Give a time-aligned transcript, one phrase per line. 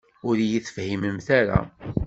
[0.27, 1.59] Ur iyi-tefhimemt ara.